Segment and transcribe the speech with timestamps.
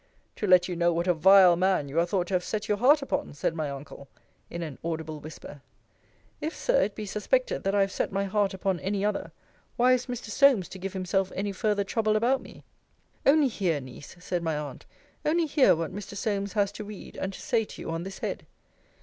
[0.37, 2.79] To let you know what a vile man you are thought to have set your
[2.79, 4.07] heart upon, said my uncle,
[4.49, 5.61] in an audible whisper.
[6.41, 9.31] If, Sir, it be suspected, that I have set my heart upon any other,
[9.75, 10.31] why is Mr.
[10.31, 12.63] Solmes to give himself any further trouble about me?
[13.27, 14.87] Only hear, Niece, said my aunt;
[15.23, 16.17] only hear what Mr.
[16.17, 18.47] Solmes has to read and to say to you on this head.